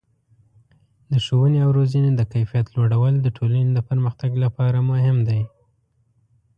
[1.11, 5.41] د ښوونې او روزنې د کیفیت لوړول د ټولنې د پرمختګ لپاره مهم دي.